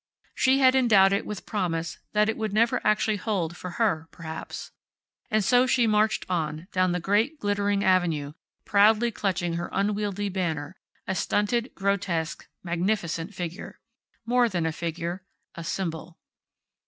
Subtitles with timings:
[0.33, 4.71] She had endowed it with promise that it would never actually hold for her, perhaps.
[5.29, 8.33] And so she marched on, down the great, glittering avenue,
[8.65, 10.75] proudly clutching her unwieldy banner,
[11.05, 13.79] a stunted, grotesque, magnificent figure.
[14.25, 15.23] More than a figure.
[15.53, 16.17] A symbol.